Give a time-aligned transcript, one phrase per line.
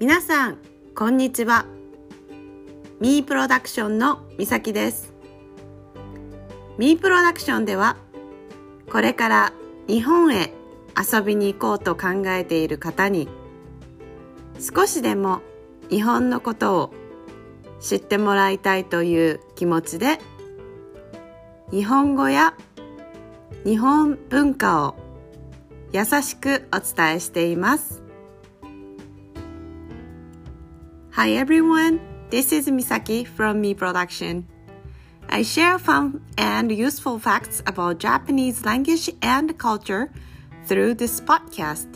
[0.00, 0.56] 皆さん
[0.94, 1.66] こんにちは
[3.00, 5.12] ミープロダクションのみさきです
[6.78, 7.98] ミープロダクションでは
[8.90, 9.52] これから
[9.88, 10.54] 日本へ
[10.96, 13.28] 遊びに行こうと考えている方に
[14.58, 15.42] 少しでも
[15.90, 16.94] 日本のことを
[17.78, 20.18] 知ってもらいたいという気持ちで
[21.70, 22.54] 日本語や
[23.64, 24.94] 日本文化を
[25.92, 28.09] 優しくお伝えしています。
[31.20, 34.48] Hi everyone, this is Misaki from Me Production.
[35.28, 40.10] I share fun and useful facts about Japanese language and culture
[40.64, 41.88] through this podcast.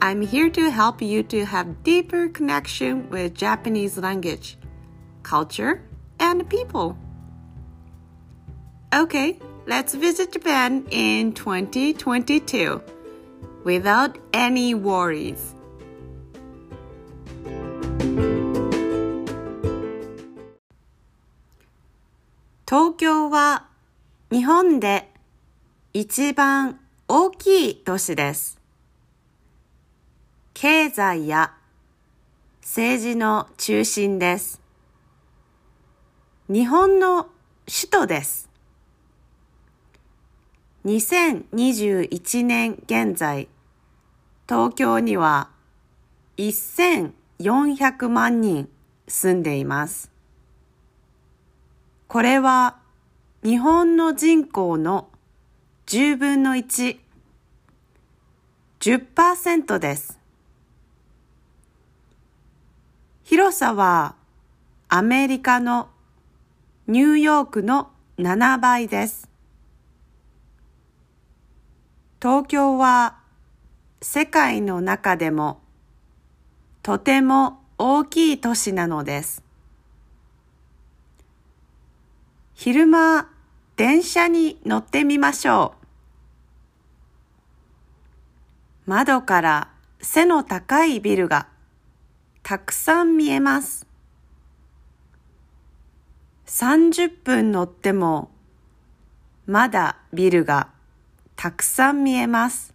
[0.00, 4.58] I'm here to help you to have deeper connection with Japanese language,
[5.24, 5.82] culture,
[6.20, 6.96] and people.
[8.94, 12.80] Okay, let's visit Japan in 2022
[13.64, 15.56] without any worries.
[22.72, 23.66] 東京は
[24.30, 25.10] 日本で
[25.92, 28.58] 一番大きい都市です。
[30.54, 31.52] 経済や
[32.62, 34.62] 政治の中心です。
[36.48, 37.28] 日本の
[37.66, 38.48] 首都です。
[40.86, 43.48] 2021年現在、
[44.48, 45.50] 東京には
[46.38, 48.70] 1400万人
[49.06, 50.11] 住んでいます。
[52.12, 52.76] これは
[53.42, 55.08] 日本の人口の
[55.86, 56.98] 10分の1、
[58.80, 60.20] 10%です。
[63.24, 64.14] 広さは
[64.90, 65.88] アメリカの
[66.86, 67.88] ニューヨークの
[68.18, 69.30] 7倍です。
[72.20, 73.20] 東京は
[74.02, 75.62] 世界の中でも
[76.82, 79.51] とても大きい都市なのです。
[82.54, 83.28] 昼間
[83.76, 85.74] 電車に乗ってみましょ
[88.86, 88.90] う。
[88.90, 89.68] 窓から
[90.00, 91.48] 背の高いビルが
[92.42, 93.86] たくさん見えます。
[96.46, 98.30] 30分乗っても
[99.46, 100.68] まだビルが
[101.36, 102.74] たくさん見えます。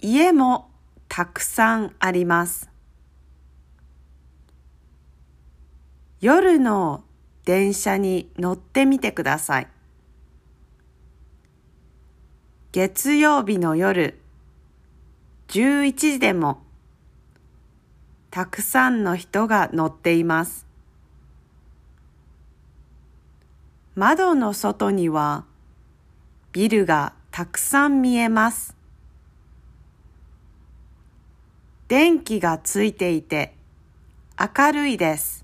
[0.00, 0.68] 家も
[1.08, 2.73] たくさんあります。
[6.24, 7.04] 夜の
[7.44, 9.68] 電車に乗ってみてください。
[12.72, 14.18] 月曜日の夜
[15.48, 16.62] 11時でも
[18.30, 20.66] たくさんの人が乗っています。
[23.94, 25.44] 窓の外には
[26.52, 28.74] ビルがたくさん見えます。
[31.86, 33.54] 電気がついていて
[34.40, 35.43] 明るいです。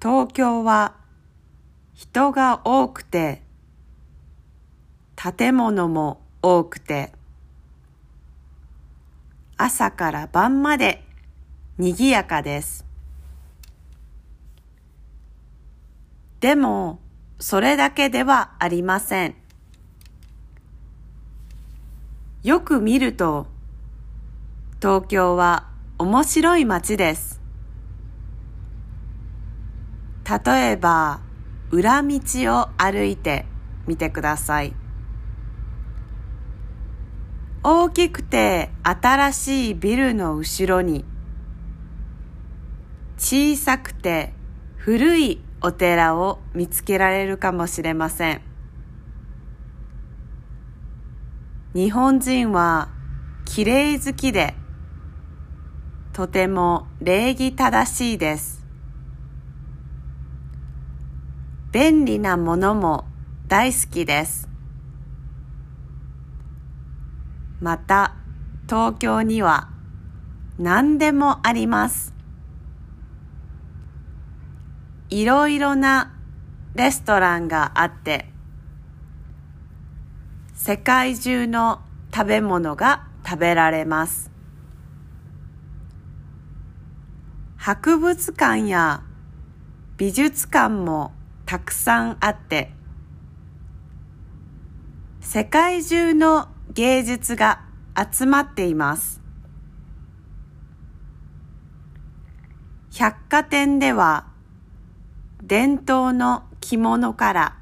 [0.00, 0.94] 東京は
[1.94, 3.42] 人が多くて
[5.16, 7.12] 建物も多くて
[9.56, 11.02] 朝から晩まで
[11.78, 12.84] 賑やかです。
[16.40, 17.00] でも、
[17.40, 19.34] それだけではありません。
[22.44, 23.48] よく見ると、
[24.80, 27.37] 東京は面白い街です。
[30.28, 31.20] 例えば、
[31.70, 32.20] 裏道
[32.60, 33.46] を歩いて
[33.86, 34.74] みてください。
[37.62, 41.06] 大きくて新しいビルの後ろに、
[43.16, 44.34] 小さくて
[44.76, 48.42] 古いお寺を見つけられるかもしれません。
[51.74, 52.90] 日本人は
[53.46, 54.54] 綺麗好きで、
[56.12, 58.57] とても礼儀正しいです。
[61.70, 63.04] 便利なものも
[63.46, 64.48] 大好きです。
[67.60, 68.14] また、
[68.66, 69.68] 東京には
[70.58, 72.14] 何でもあります。
[75.10, 76.14] いろいろな
[76.74, 78.30] レストランがあって、
[80.54, 81.82] 世界中の
[82.14, 84.30] 食べ物が食べられます。
[87.56, 89.02] 博物館や
[89.98, 91.12] 美術館も
[91.48, 92.72] たくさんあって、
[95.22, 97.62] 世界中の芸術が
[97.96, 99.22] 集まっています。
[102.92, 104.26] 百貨店では
[105.42, 107.56] 伝統の着物から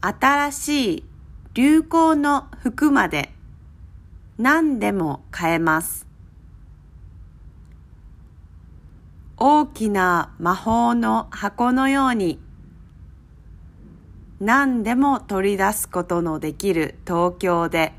[0.00, 1.04] 新しい
[1.54, 3.32] 流行の服まで
[4.38, 6.07] 何でも買えます。
[9.40, 12.40] 大きな魔法の箱のように
[14.40, 17.92] 何でも取り出すことのできる東京で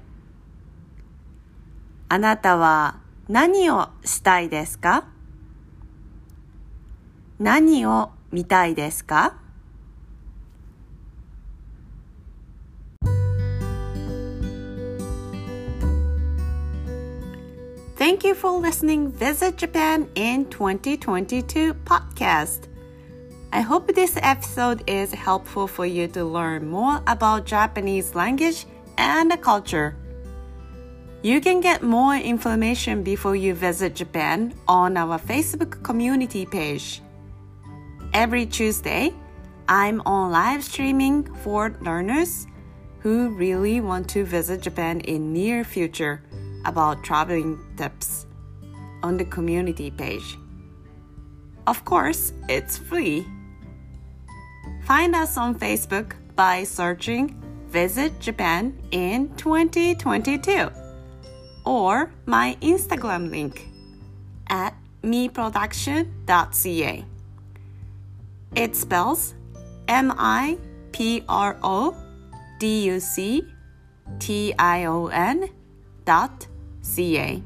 [2.09, 3.00] あなたは
[3.30, 5.06] 何をしたいですか？
[7.39, 9.35] 何を見たいですか？
[17.99, 22.69] Thank you for listening Visit Japan in 2022 podcast.
[23.51, 28.65] I hope this episode is helpful for you to learn more about Japanese language
[28.97, 29.97] and culture.
[31.23, 37.01] You can get more information before you visit Japan on our Facebook community page.
[38.13, 39.13] Every Tuesday,
[39.67, 42.47] I'm on live streaming for learners
[42.99, 46.21] who really want to visit Japan in near future
[46.65, 48.25] about traveling tips
[49.03, 50.38] on the community page.
[51.67, 53.25] Of course, it's free.
[54.85, 57.35] Find us on Facebook by searching
[57.69, 60.69] Visit Japan in 2022
[61.65, 63.67] or my Instagram link
[64.47, 67.06] at meproduction.ca.
[68.56, 69.35] It spells
[69.88, 70.57] M I
[70.91, 71.95] P R O
[72.59, 73.45] D U C
[74.17, 75.50] T I O N
[76.06, 76.47] dot
[76.88, 77.42] ca.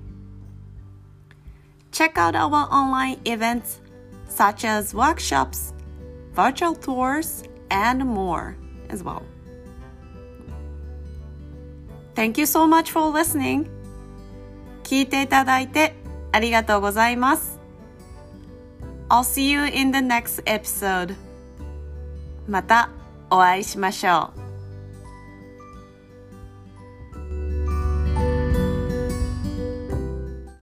[1.92, 3.80] Check out our online events
[4.28, 5.72] such as workshops,
[6.32, 8.56] virtual tours, and more
[8.88, 9.22] as well.
[12.14, 13.68] Thank you so much for listening.
[14.82, 15.94] 聞いていただいて
[16.32, 17.58] ありがとうございます。
[19.08, 21.14] I'll see you in the next episode.
[22.46, 22.90] また
[23.30, 24.51] お会いしましょう。